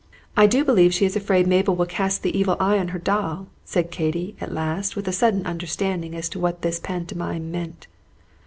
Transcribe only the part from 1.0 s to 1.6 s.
is afraid